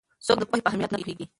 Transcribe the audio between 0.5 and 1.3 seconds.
په اهمیت نه پوهېږي؟